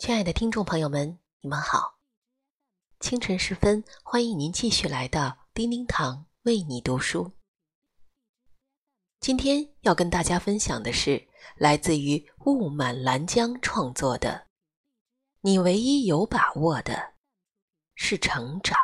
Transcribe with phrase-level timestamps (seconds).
[0.00, 1.98] 亲爱的听众朋友们，你们好！
[3.00, 7.32] 清晨时分，欢迎您继续来到叮叮堂为你读书。
[9.20, 14.30] 今天要跟大家分享的是来自于雾满兰江创作的
[15.42, 17.12] 《你唯一有把握的
[17.94, 18.78] 是成长》。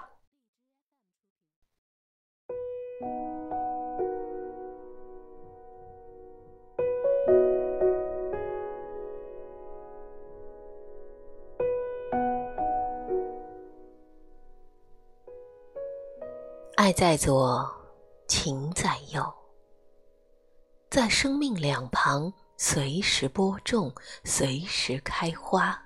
[16.86, 17.68] 爱在左，
[18.28, 19.20] 情在右，
[20.88, 25.76] 在生命两旁随时播种，随时开花，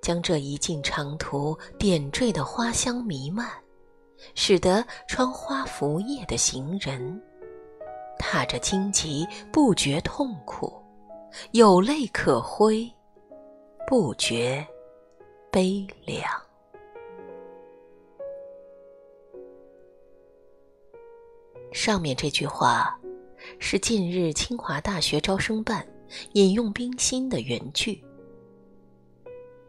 [0.00, 3.46] 将这一径长途点缀的花香弥漫，
[4.34, 7.22] 使得穿花拂叶的行人
[8.18, 10.72] 踏着荆棘不觉痛苦，
[11.50, 12.90] 有泪可挥
[13.86, 14.66] 不觉
[15.52, 16.26] 悲凉。
[21.74, 22.96] 上面这句话，
[23.58, 25.84] 是近日清华大学招生办
[26.34, 28.02] 引用冰心的原句，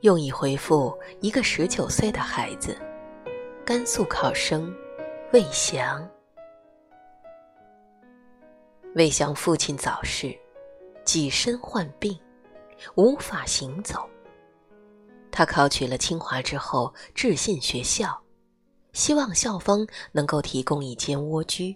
[0.01, 2.77] 用以回复一个十九岁的孩子，
[3.65, 4.71] 甘肃考生
[5.33, 6.07] 魏翔。
[8.93, 10.31] 魏翔父亲早逝，
[11.03, 12.15] 己身患病，
[12.93, 14.07] 无法行走。
[15.31, 18.15] 他考取了清华之后，致信学校，
[18.93, 21.75] 希望校方能够提供一间蜗居。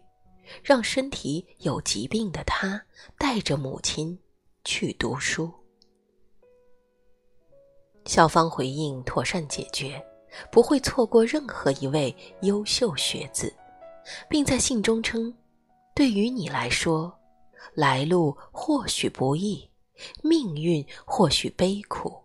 [0.64, 2.86] 让身体有疾病的他
[3.18, 4.18] 带着母亲
[4.64, 5.52] 去读书。
[8.06, 10.04] 校方回应妥善解决，
[10.52, 13.54] 不会错过任何一位优秀学子，
[14.28, 15.32] 并在信中称
[15.94, 17.16] ：“对于你来说，
[17.74, 19.70] 来路或许不易，
[20.24, 22.24] 命运或许悲苦，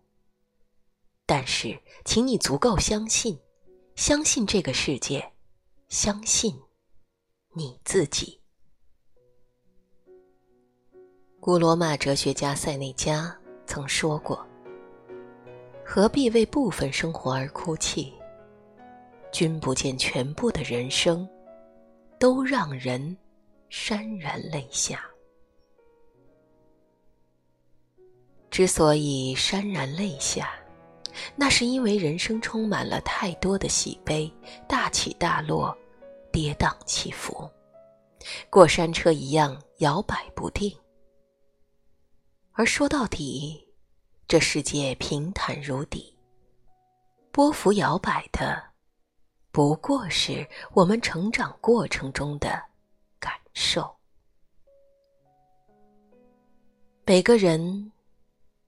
[1.26, 3.38] 但是，请你足够相信，
[3.96, 5.32] 相信这个世界，
[5.88, 6.58] 相信。”
[7.56, 8.36] 你自己。
[11.38, 13.32] 古罗马哲学家塞内加
[13.64, 14.44] 曾说过
[15.86, 18.12] ：“何必为部分生活而哭泣？
[19.30, 21.28] 君不见全部的人生，
[22.18, 23.16] 都让人
[23.70, 25.04] 潸然泪下。
[28.50, 30.50] 之所以潸然泪下，
[31.36, 34.28] 那是因为人生充满了太多的喜悲，
[34.66, 35.72] 大起大落。”
[36.34, 37.48] 跌宕起伏，
[38.50, 40.76] 过山车一样摇摆不定。
[42.50, 43.64] 而说到底，
[44.26, 46.18] 这世界平坦如底，
[47.30, 48.60] 波幅摇摆的，
[49.52, 52.60] 不过是我们成长过程中的
[53.20, 53.88] 感受。
[57.06, 57.92] 每个人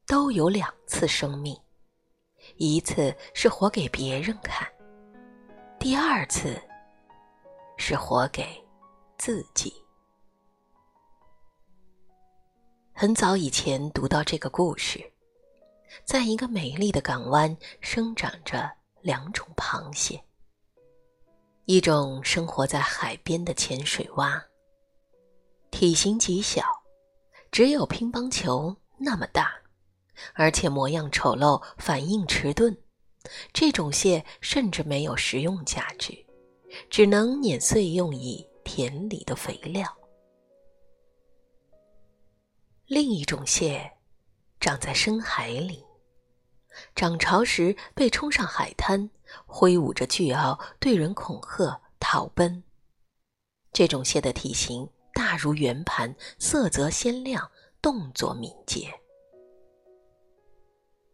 [0.07, 1.59] 都有两次生命，
[2.59, 4.65] 一次是活给别人看，
[5.81, 6.57] 第二次。
[7.77, 8.47] 是活给
[9.19, 9.73] 自己。
[12.93, 15.13] 很早以前读到这个故事，
[16.05, 18.71] 在一个美丽的港湾生长着
[19.03, 20.25] 两种螃蟹，
[21.67, 24.43] 一种生活在海边的浅水蛙，
[25.71, 26.65] 体型极小，
[27.51, 29.53] 只有乒乓球那么大，
[30.33, 32.77] 而且模样丑陋，反应迟钝。
[33.53, 36.26] 这种蟹甚至没有食用价值。
[36.91, 39.87] 只能碾碎用以田里的肥料。
[42.87, 43.93] 另一种蟹
[44.61, 45.85] 长在深海里，
[46.95, 49.11] 涨潮时被冲上海滩，
[49.47, 52.63] 挥舞着巨鳌对人恐吓逃奔。
[53.73, 57.51] 这种蟹的体型大如圆盘，色泽鲜亮，
[57.83, 58.89] 动作敏捷。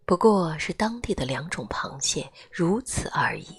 [0.05, 3.57] 不过是当地的两种螃蟹，如此而已。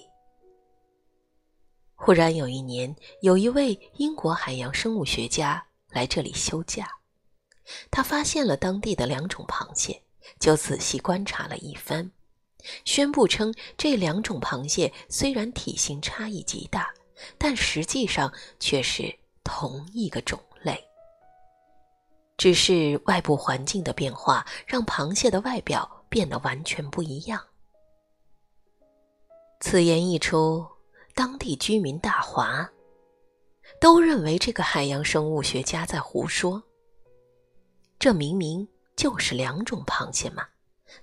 [1.96, 6.86] 忽然有一年，有一位英国海洋生物学家来这里休假，
[7.90, 10.02] 他发现了当地的两种螃蟹，
[10.38, 12.10] 就仔细观察了一番，
[12.84, 16.92] 宣布称这两种螃蟹虽然体型差异极大，
[17.38, 18.30] 但实际上
[18.60, 20.84] 却是同一个种类，
[22.36, 27.42] 只是外部环境的变化让螃蟹的外表变得完全不一样。
[29.60, 30.73] 此言一出。
[31.14, 32.68] 当地居民大华，
[33.80, 36.60] 都认为这个海洋生物学家在胡说。
[38.00, 38.66] 这明明
[38.96, 40.44] 就是两种螃蟹嘛，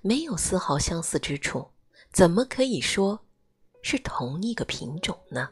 [0.02, 1.66] 没有丝毫相似之处，
[2.12, 3.18] 怎么可以说
[3.82, 5.50] 是同一个品种呢？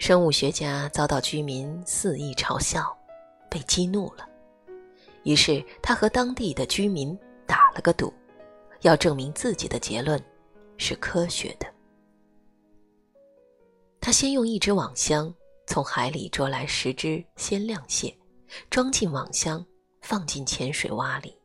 [0.00, 2.92] 生物学家遭到居民肆意嘲笑，
[3.48, 4.28] 被激怒了，
[5.22, 7.16] 于是他和当地的居民
[7.46, 8.12] 打了个赌，
[8.80, 10.20] 要证明自己的结论
[10.78, 11.66] 是科学的。
[14.00, 15.32] 他先用一只网箱
[15.66, 18.16] 从海里捉来十只鲜亮蟹，
[18.70, 19.62] 装进网箱，
[20.00, 21.36] 放进浅水洼里，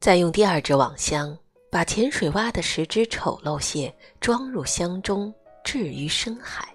[0.00, 1.38] 再用第二只网箱
[1.70, 5.32] 把浅水洼的十只丑陋蟹装入箱中，
[5.62, 6.74] 置于深海。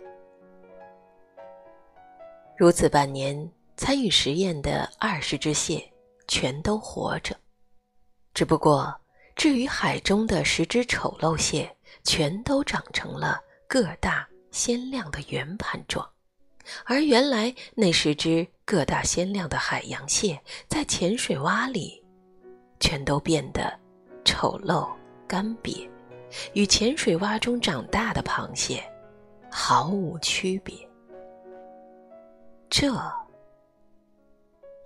[2.56, 5.92] 如此半年，参与实验的二十只蟹
[6.28, 7.36] 全都活着，
[8.34, 8.96] 只不过
[9.38, 11.74] 至于海中的十只丑陋蟹，
[12.04, 14.28] 全都长成了个大。
[14.50, 16.10] 鲜亮的圆盘状，
[16.86, 22.04] 而原来那十只个大鲜亮的海洋蟹，在浅水洼里，
[22.80, 23.78] 全都变得
[24.26, 24.90] 丑陋
[25.28, 25.88] 干瘪，
[26.54, 28.84] 与浅水洼中长大的螃蟹
[29.52, 30.76] 毫无区别。
[32.68, 32.92] 这，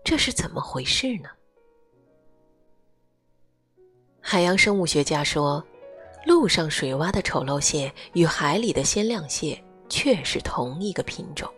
[0.03, 1.29] 这是怎么回事呢？
[4.21, 5.65] 海洋生物学家说。
[6.23, 9.59] 陆上水洼的丑陋蟹与海里的鲜亮蟹
[9.89, 11.51] 却是同一个品种，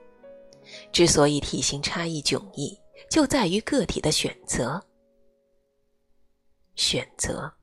[0.90, 2.80] 之所以体型差异迥异，
[3.10, 4.82] 就在于个体的选择。
[6.76, 7.54] 选择，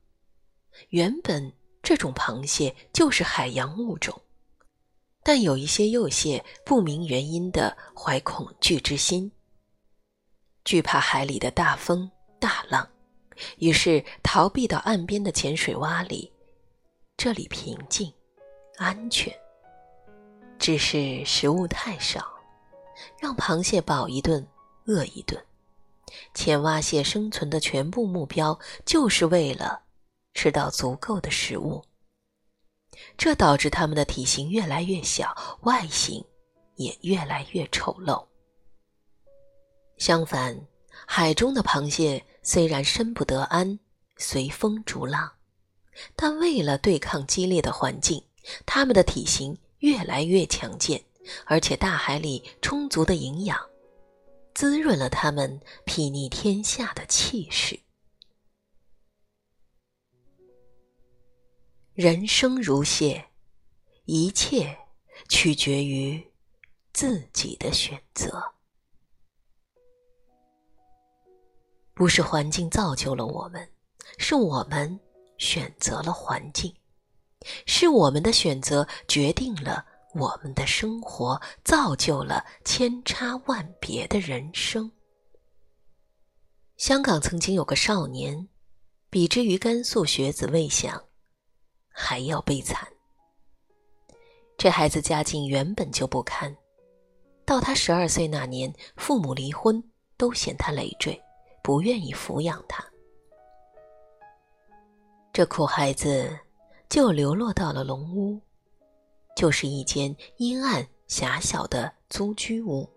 [0.90, 1.50] 原本
[1.82, 4.20] 这种螃蟹就是海洋物种，
[5.22, 9.32] 但有一些幼蟹不明原因的怀恐惧之心，
[10.66, 12.86] 惧怕海里的大风大浪，
[13.58, 16.32] 于是逃避到岸边的浅水洼里。
[17.16, 18.12] 这里平静、
[18.76, 19.30] 安全，
[20.58, 22.24] 只是食物太少，
[23.18, 24.46] 让螃蟹饱一顿
[24.86, 25.38] 饿一顿。
[26.34, 29.82] 浅蛙蟹生存的全部目标就是为了
[30.34, 31.84] 吃到足够的食物，
[33.16, 36.24] 这导致它们的体型越来越小，外形
[36.76, 38.26] 也越来越丑陋。
[39.98, 40.58] 相反，
[41.06, 43.78] 海中的螃蟹虽然身不得安，
[44.16, 45.32] 随风逐浪。
[46.16, 48.24] 但为了对抗激烈的环境，
[48.64, 51.04] 它们的体型越来越强健，
[51.44, 53.58] 而且大海里充足的营养，
[54.54, 57.78] 滋润了它们睥睨天下的气势。
[61.92, 63.26] 人生如蟹，
[64.06, 64.78] 一切
[65.28, 66.32] 取决于
[66.94, 68.42] 自己的选择，
[72.00, 73.68] 不是环境造就了我们，
[74.16, 74.98] 是我们。
[75.36, 76.74] 选择了环境，
[77.66, 84.90] 是我们的选择决定了我们的生活，造就了千差万别的人生。
[86.78, 88.48] 香港曾经有个少年，
[89.10, 91.02] 比之于甘肃学子魏翔
[91.90, 92.88] 还要悲惨。
[94.56, 96.54] 这孩子家境原本就不堪，
[97.44, 99.82] 到他十二岁那年，父母离婚，
[100.18, 101.18] 都嫌他累赘，
[101.62, 102.84] 不愿意抚养他。
[105.32, 106.38] 这苦孩子
[106.88, 108.40] 就流落到了龙屋，
[109.36, 112.88] 就是一间阴暗狭小的租居屋。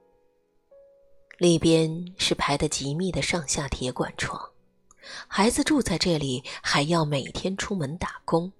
[1.37, 4.51] 里边是排得极密的上下铁管床，
[5.27, 8.51] 孩子住在这里还要每天出门打工，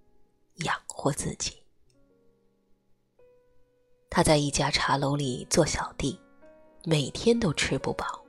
[0.66, 1.58] 养活自己。
[4.10, 6.20] 他在一家茶楼里做小弟，
[6.84, 8.23] 每天都吃不饱，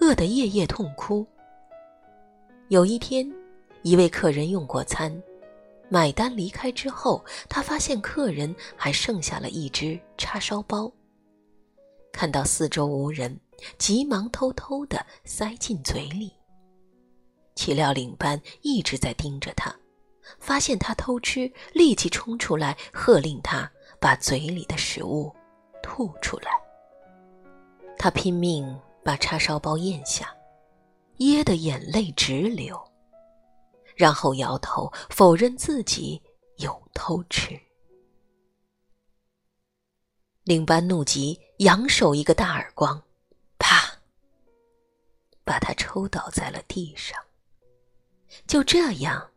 [0.00, 1.26] 饿得夜夜痛哭。
[2.68, 3.30] 有一天。
[3.82, 5.22] 一位客人用过餐，
[5.88, 10.90] 买单离开之后，他发现客人还剩下了一只叉烧包。
[12.12, 13.38] 看到四周无人，
[13.78, 16.32] 急忙偷偷地塞进嘴里。
[17.54, 19.72] 岂料领班一直在盯着他，
[20.40, 23.70] 发现他偷吃，立即冲出来喝令他
[24.00, 25.32] 把嘴里的食物
[25.84, 26.50] 吐出来。
[27.96, 30.34] 他拼命把叉烧包咽下，
[31.18, 32.78] 噎得眼泪直流。
[33.96, 36.22] 然后摇头否认自己
[36.58, 37.58] 有偷吃。
[40.44, 43.02] 领班怒极，扬手一个大耳光，
[43.58, 43.92] 啪，
[45.44, 47.20] 把他抽倒在了地上。
[48.46, 49.28] 就这样，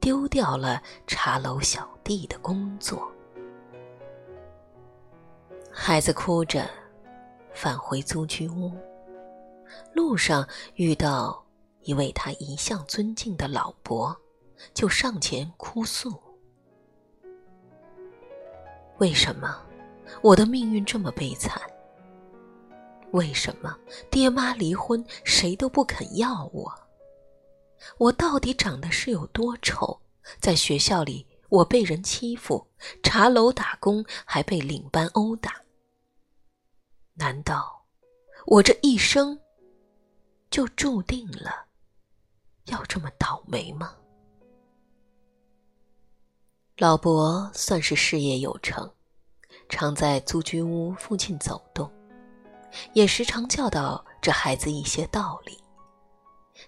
[0.00, 3.10] 丢掉了茶楼小弟的工作。
[5.70, 6.68] 孩子哭着
[7.60, 8.70] 返回租居屋，
[9.92, 10.46] 路上
[10.76, 11.44] 遇到。
[11.82, 14.14] 一位他一向尊敬的老伯，
[14.74, 16.12] 就上前哭诉
[18.98, 19.60] ：“为什么
[20.20, 21.60] 我的命运这么悲惨？
[23.12, 23.76] 为什么
[24.10, 26.72] 爹妈离婚，谁都不肯要我？
[27.96, 29.98] 我到底长得是有多丑？
[30.38, 32.68] 在学校里我被人欺负，
[33.02, 35.54] 茶楼打工还被领班殴打。
[37.18, 37.84] 难道
[38.46, 39.36] 我这一生
[40.50, 41.66] 就注定了
[42.66, 43.96] 要这么倒霉吗？
[46.76, 48.88] 老伯算是事业有成，
[49.68, 51.90] 常在租居屋附近走动，
[52.92, 55.58] 也时常教导这孩子一些道理，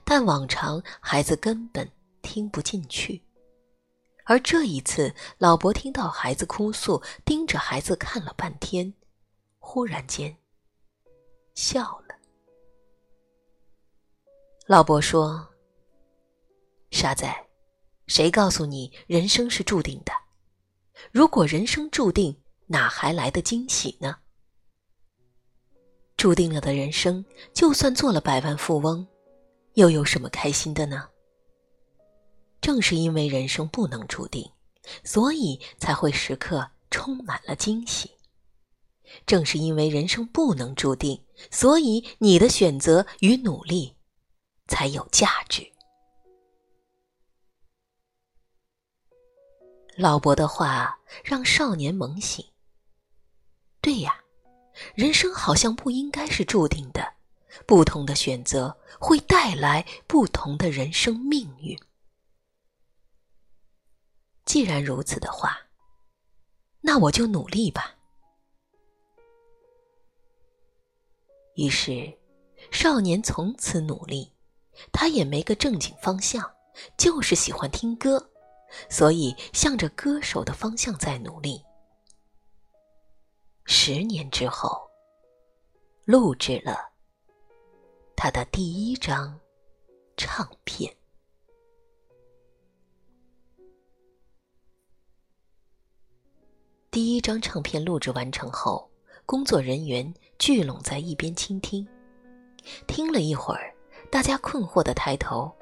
[0.05, 1.89] 但往常孩子根本
[2.23, 3.23] 听不进去。
[4.25, 8.93] 而这一次，老伯听到孩子哭诉，盯着孩子看了半天，
[9.61, 10.37] 忽然间
[11.61, 12.15] 笑了。
[14.67, 15.47] 老伯说
[16.91, 17.31] ：“傻仔，
[18.07, 20.11] 谁告诉你人生是注定的？
[21.13, 22.35] 如果人生注定，
[22.67, 24.17] 哪还来的惊喜呢？
[26.17, 29.07] 注定了的人生，就算做了百万富翁，
[29.75, 31.11] 又有什么开心的呢？”
[32.63, 34.51] 正是因为人生不能注定，
[35.05, 38.11] 所以才会时刻充满了惊喜。
[39.27, 43.97] 正是因为人生不能注定，所以你的选择与努力
[44.67, 45.71] 才有价值。
[49.97, 52.45] 老伯的话让少年猛醒。
[53.83, 54.23] 对呀，
[54.95, 57.15] 人生好像不应该是注定的，
[57.67, 61.79] 不同的选择会带来不同的人生命运。
[64.45, 65.67] 既然如此的话，
[66.81, 67.97] 那我就努力吧。
[71.61, 72.11] 于是，
[72.71, 74.33] 少年从此努力。
[74.91, 76.51] 他也没个正经方向，
[76.97, 78.31] 就是喜欢听歌，
[78.89, 81.63] 所以向着歌手的方向在努力。
[83.67, 84.89] 十年之后，
[86.07, 86.91] 录制了
[88.17, 89.39] 他的第一张
[90.17, 90.97] 唱片。
[96.91, 98.91] 第一张唱片录制完成后，
[99.27, 101.87] 工作人员聚拢在一边倾听。
[102.87, 103.73] 听了一会儿，
[104.11, 105.55] 大家困惑的抬头。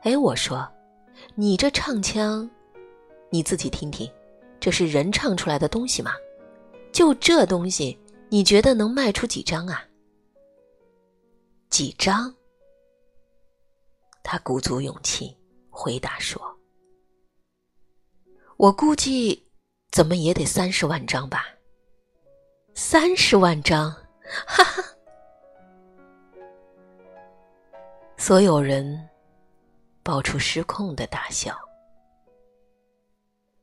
[0.00, 0.66] 哎，我说，
[1.34, 2.50] 你这唱腔，
[3.28, 4.10] 你自己听听，
[4.58, 6.12] 这是人唱出来的东西吗？
[6.92, 7.96] 就这东西，
[8.30, 9.84] 你觉得能卖出几张啊？
[11.68, 12.34] 几张？
[14.22, 15.36] 他鼓足勇气
[15.68, 16.40] 回答说
[18.56, 19.46] ：“我估计。”
[19.92, 21.44] 怎么也得三十万张吧？
[22.82, 23.92] 三十万张，
[24.46, 24.82] 哈哈！
[28.16, 29.06] 所有人
[30.02, 31.54] 爆出失控的大笑。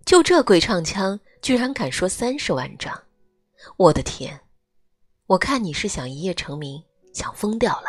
[0.06, 3.04] 就这鬼唱腔，居然敢说三十万张！
[3.76, 4.40] 我的天，
[5.26, 6.82] 我看你是想一夜成名，
[7.12, 7.88] 想疯掉了。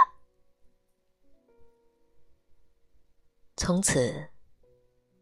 [3.59, 4.29] 从此，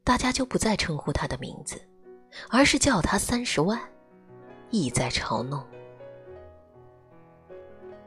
[0.05, 1.77] 大家就不再称呼他的名字。
[2.49, 3.81] 而是叫他三十万，
[4.71, 5.67] 意在嘲弄。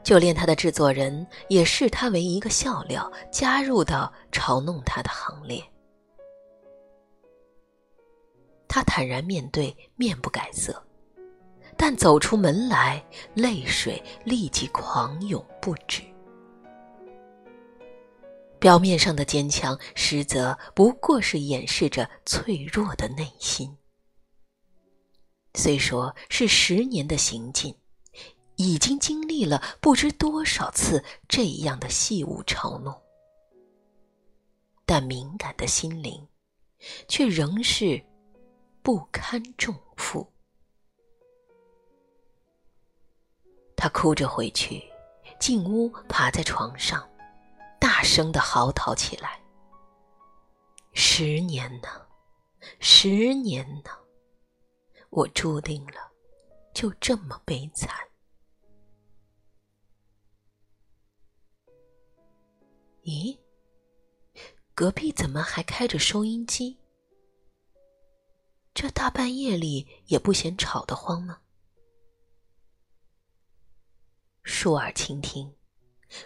[0.02, 5.62] 就连他的制作人也视他为一个笑料，加入到嘲弄他的行列。
[8.66, 10.82] 他坦然面对，面不改色，
[11.76, 13.04] 但走出门来，
[13.34, 16.02] 泪水立即狂涌不止。
[18.58, 23.76] 表面上的坚强，实则不过是掩饰着脆弱的内心。
[25.54, 27.74] 虽说是十年的行进，
[28.60, 32.94] 已经经历了不知多少次这样的戏舞嘲弄，
[34.84, 36.28] 但敏感的心灵
[37.08, 38.04] 却仍是
[38.82, 40.30] 不堪重负。
[43.74, 44.84] 他哭着回去，
[45.38, 47.08] 进屋，爬在床上，
[47.80, 49.40] 大声的嚎啕起来
[50.92, 51.88] ：“十年呢，
[52.78, 53.90] 十年呢！”
[55.08, 56.12] 我注定了，
[56.74, 57.90] 就这么悲惨。
[63.10, 63.36] 咦，
[64.72, 66.78] 隔壁怎么还开着收音机？
[68.72, 71.40] 这大半夜里也不嫌吵得慌吗？
[74.44, 75.52] 竖耳倾听，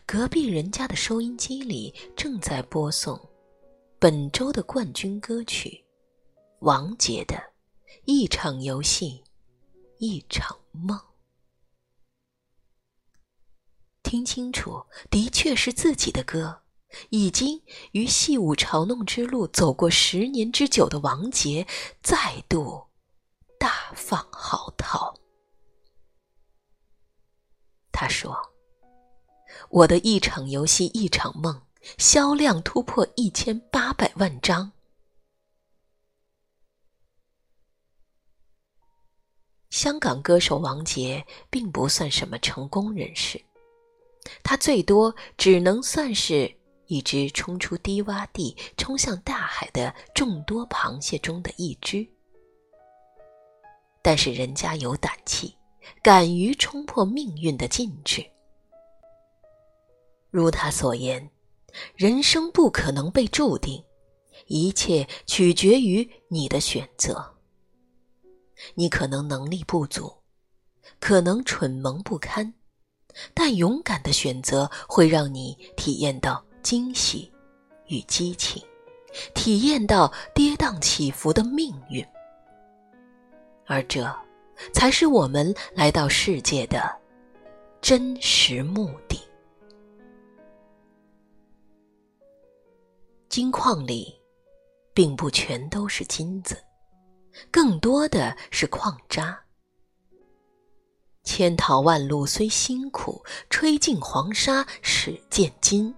[0.05, 3.19] 隔壁人家的收音机里正在播送
[3.99, 5.83] 本周的冠军歌曲——
[6.61, 7.55] 王杰的。
[8.05, 9.25] 一场游戏，
[9.99, 11.01] 一场梦。
[14.03, 16.64] 听清楚，的确是自己的歌。
[17.11, 21.67] 已经于戏舞嘲弄之路走过十年之久的王杰，
[22.03, 22.87] 再度
[23.59, 25.15] 大放嚎啕。
[27.93, 28.37] 他说
[29.71, 31.63] ：“我的一场游戏，一场梦，
[31.97, 34.73] 销量突破一千八百万张。”
[39.71, 43.45] 香港歌手王杰并不算什么成功人士，
[44.43, 46.57] 他最多只能算是
[46.95, 52.07] 一只冲出低洼地、冲向大海的众多螃蟹中的一只。
[54.01, 55.57] 但是人家有胆气，
[56.01, 58.25] 敢于冲破命运的禁制。
[60.31, 61.29] 如他所言，
[61.97, 63.83] 人生不可能被注定，
[64.47, 67.35] 一切取决于你的选择。
[68.75, 70.23] 你可能能力不足，
[71.01, 72.55] 可能蠢萌不堪，
[73.35, 77.31] 但勇敢的选择会让你体验到惊喜
[77.87, 78.61] 与激情，
[79.35, 82.05] 体验到跌宕起伏的命运。
[83.67, 84.05] 而这，
[84.73, 86.83] 才是我们来到世界的
[87.83, 89.21] 真实目的。
[93.29, 94.19] 金矿里，
[94.95, 96.57] 并不全都是金子，
[97.51, 99.39] 更多的是矿渣。
[101.25, 105.95] 千淘万漉虽辛苦，吹尽黄沙始见金。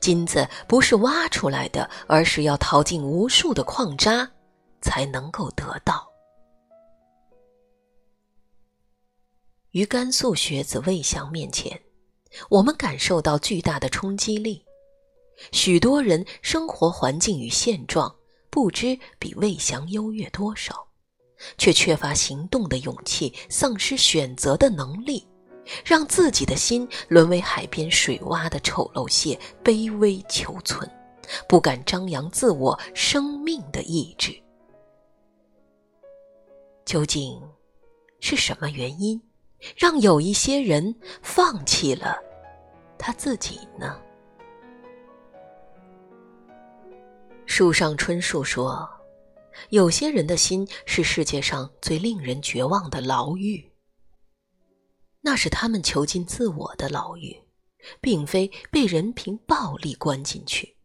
[0.00, 4.30] 金子不是挖出来的，而是要淘尽无数的矿渣，
[4.80, 6.06] 才能够得到。
[9.72, 11.78] 于甘肃学子魏翔面前，
[12.48, 14.64] 我们感受到巨大的冲击力。
[15.52, 18.16] 许多人生活环境与现状
[18.48, 20.88] 不知比魏翔优越多少，
[21.58, 25.28] 却缺乏行动的勇气，丧失选择的能力，
[25.84, 30.90] 让自己的心沦为海边水洼的丑陋蟹，卑微求存，
[31.48, 34.34] 不敢张扬自我生命的意志。
[36.84, 37.42] 究竟
[38.20, 39.20] 是什么原因？
[39.76, 42.16] 让有一些人放弃了
[42.98, 44.00] 他自己呢？
[47.46, 48.88] 树上春树说
[49.70, 53.72] ：“有些人的心是世界上最令人绝望的牢狱。
[55.26, 57.36] 那是他们囚禁自我的牢狱，
[58.00, 60.76] 并非被人凭暴力关进去，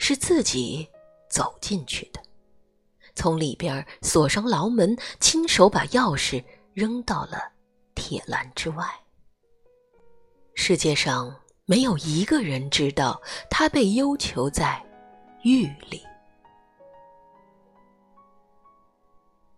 [0.00, 0.88] 是自己
[1.30, 2.20] 走进去的，
[3.14, 7.52] 从里边锁上牢门，亲手把钥匙扔到了。”
[7.94, 8.84] 铁栏之外，
[10.54, 14.84] 世界上没有一个人知道他被幽囚在
[15.44, 16.02] 狱里。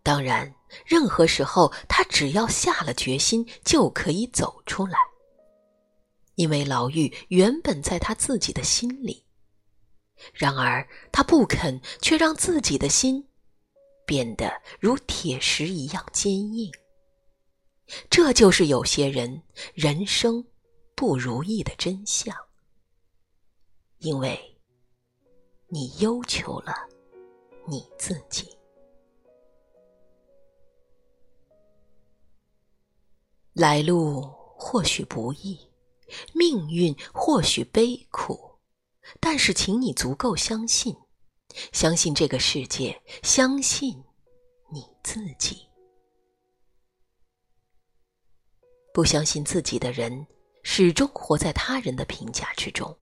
[0.03, 4.99] 当然，任何时候他只要下了决心，就可以走出来，
[6.35, 9.25] 因为牢狱原本在他自己的心里。
[10.35, 13.29] 然而，他不肯，却让自己的心
[14.05, 16.71] 变得如铁石一样坚硬。
[18.11, 19.43] 这就是有些人
[19.75, 20.45] 人生
[20.97, 22.37] 不如意的真相，
[23.99, 24.39] 因为
[25.69, 26.75] 你忧求了
[27.65, 28.58] 你自己。
[33.59, 34.23] 来路
[34.57, 35.59] 或许不易，
[36.33, 38.39] 命运或许悲苦，
[39.19, 40.95] 但是，请你足够相信，
[41.73, 44.01] 相信这个世界，相信
[44.71, 45.67] 你自己。
[48.95, 50.25] 不相信自己的人，
[50.63, 52.97] 始终活在他人的评价之中。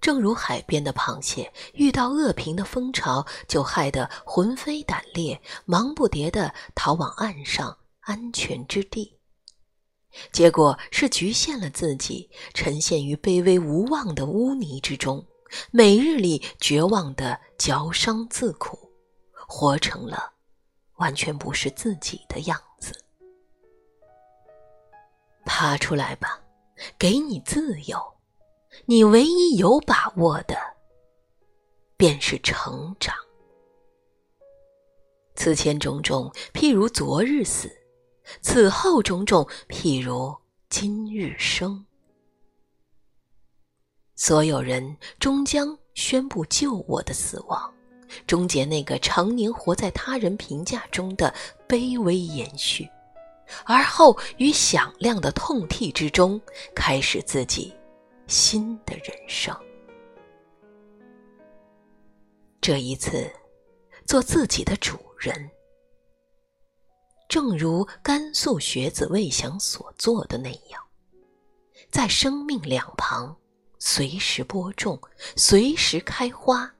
[0.00, 9.17] 正如海边的螃蟹遇到恶评的风潮，就害得魂飞胆裂，忙不迭地逃往岸上安全之地。
[10.32, 15.24] 结果是局限了自己，沉陷于卑微无望的污泥之中，
[15.70, 18.78] 每日里绝望地嚼伤自苦，
[19.32, 20.32] 活成了
[20.96, 22.92] 完全不是自己的样子。
[25.44, 26.40] 爬出来吧，
[26.98, 27.98] 给你自由。
[28.86, 30.56] 你唯一有把握的，
[31.96, 33.14] 便是成长。
[35.34, 37.68] 此前种种，譬如昨日死；
[38.40, 40.36] 此后种种，譬如
[40.68, 41.84] 今日生。
[44.14, 47.72] 所有人终将宣布救我的死亡，
[48.26, 51.32] 终结那个常年活在他人评价中的
[51.68, 52.88] 卑微延续。
[53.64, 56.38] 而后，于响亮的痛替之中，
[56.74, 57.72] 开始自己
[58.26, 59.56] 新的人生。
[62.60, 63.30] 这一次，
[64.04, 65.50] 做自己的主人，
[67.28, 70.82] 正如甘肃学子魏翔所做的那样，
[71.90, 73.36] 在生命两旁，
[73.78, 74.98] 随时播种，
[75.36, 76.72] 随时开花，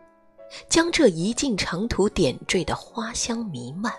[0.71, 3.93] 将这一径长途点缀的花香弥漫。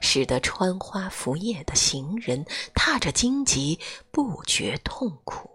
[0.00, 3.78] 使得穿花拂叶的行人踏着荆棘
[4.10, 5.48] 不觉痛苦，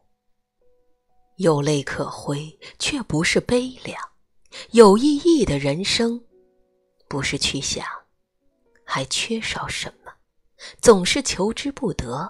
[1.36, 4.00] 有泪可挥，却不是悲凉；
[4.72, 6.24] 有意义的人生，
[7.10, 7.86] 不是去想
[8.94, 10.12] 还缺少什么，
[10.82, 12.30] 总是求之不得，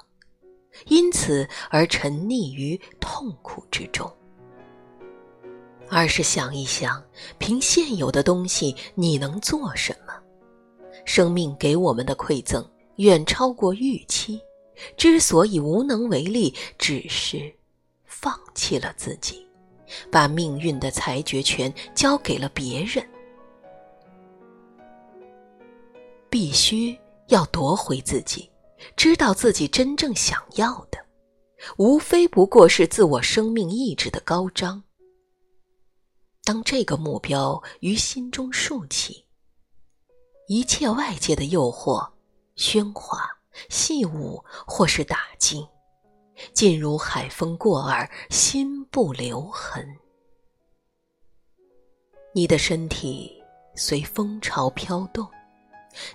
[0.85, 4.07] 因此而沉溺于痛苦之中，
[5.89, 7.03] 而是想一想，
[7.39, 10.13] 凭现有的东西，你能做什么？
[11.03, 12.63] 生命给我们的馈赠
[12.97, 14.39] 远超过预期，
[14.95, 17.51] 之所以无能为力，只是
[18.05, 19.43] 放弃了自己，
[20.11, 23.03] 把命运的裁决权交给了别人。
[26.31, 28.49] 必须要夺回自己，
[28.95, 30.97] 知道自己真正想要的，
[31.77, 34.81] 无非不过是自我生命意志的高涨。
[36.45, 39.25] 当这个目标于心中竖起，
[40.47, 42.09] 一切外界的诱惑、
[42.55, 43.29] 喧哗、
[43.69, 45.67] 戏舞或是打击，
[46.53, 49.85] 尽如海风过耳，心不留痕。
[52.33, 53.43] 你的身体
[53.75, 55.27] 随风潮飘动。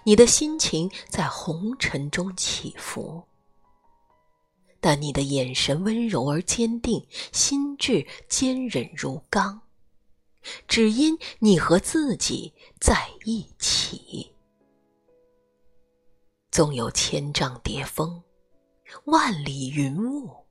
[0.05, 3.25] 你的心情在红尘中起伏，
[4.81, 9.63] 但你的眼神温柔而坚定，心智坚韧如钢，
[10.67, 14.33] 只因你和自己在一起。
[16.51, 18.23] 纵有千丈叠峰，
[19.05, 20.47] 万里云雾，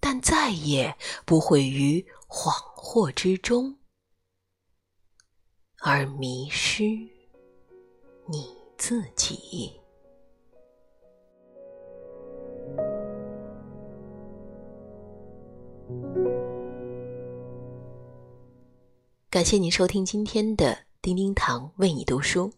[0.00, 3.76] 但再也不会于恍惚之中
[5.78, 7.11] 而迷失。
[8.32, 9.70] 你自己。
[19.28, 22.50] 感谢您收听今天的叮叮堂为你读书。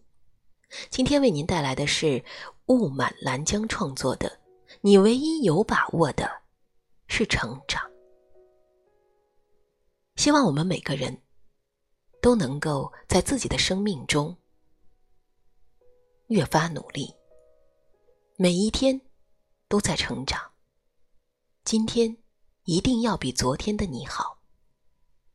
[0.90, 2.24] 今天为您带来的是
[2.66, 4.28] 雾满兰江创作的
[4.80, 6.30] 《你唯一有把握的
[7.08, 7.82] 是成长》。
[10.14, 11.20] 希望我们每个人
[12.22, 14.36] 都能够在自己的生命中。
[16.34, 17.14] 越发努力，
[18.34, 19.00] 每一天
[19.68, 20.50] 都在成长。
[21.62, 22.16] 今天
[22.64, 24.36] 一定要比昨天的你好，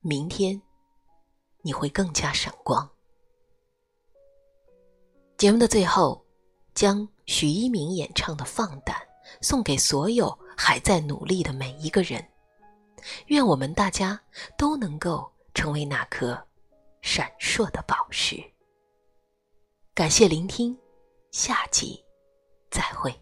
[0.01, 0.61] 明天
[1.61, 2.89] 你会更加闪光。
[5.37, 6.21] 节目的最后，
[6.73, 8.97] 将许一鸣演唱的《放胆》
[9.39, 12.21] 送给所有还在努力的每一个人。
[13.27, 14.21] 愿我们大家
[14.57, 16.45] 都能够成为那颗
[17.01, 18.35] 闪烁的宝石。
[19.93, 20.77] 感谢聆听，
[21.31, 22.03] 下集
[22.69, 23.13] 再会。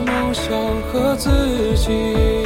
[0.00, 1.30] 梦想和自
[1.76, 2.45] 己，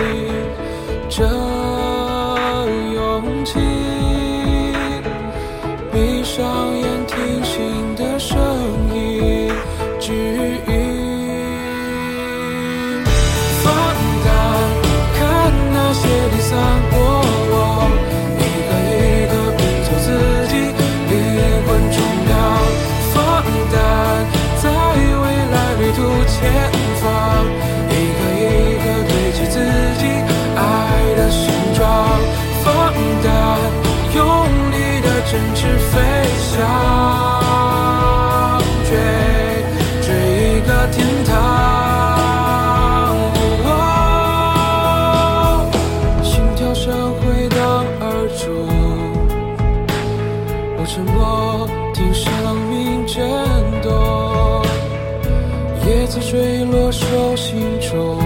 [56.10, 58.18] 在坠落手心中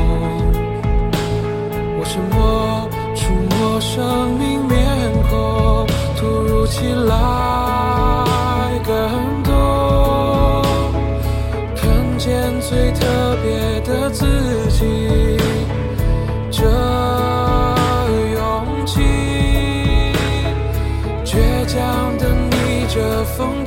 [1.99, 7.15] 我沉默触摸生命面孔突如其来
[8.87, 10.63] 感动
[11.77, 14.25] 看见最特别的自
[14.71, 15.37] 己
[16.51, 16.65] 这
[18.33, 19.03] 勇气
[21.23, 23.63] 倔强的逆着风